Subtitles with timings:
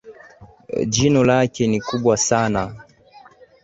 [0.85, 2.75] jino lake ni kubwa sana